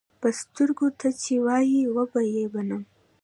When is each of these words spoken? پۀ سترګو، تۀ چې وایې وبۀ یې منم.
پۀ 0.21 0.29
سترګو، 0.41 0.85
تۀ 0.99 1.09
چې 1.21 1.35
وایې 1.45 1.83
وبۀ 1.95 2.21
یې 2.33 2.43
منم. 2.53 2.83